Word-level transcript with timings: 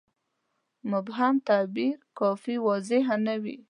مبهم 0.91 1.35
تعبیر 1.49 1.95
کافي 2.19 2.55
واضحه 2.67 3.15
نه 3.25 3.35
وي. 3.43 3.55